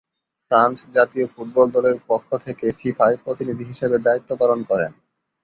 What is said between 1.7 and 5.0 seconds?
দলের পক্ষ থেকে ফিফায় প্রতিনিধি হিসেবে দায়িত্ব পালন করেন।